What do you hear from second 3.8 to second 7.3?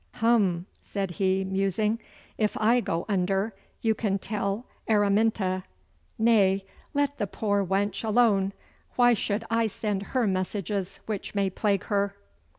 you can tell Araminta nay, let the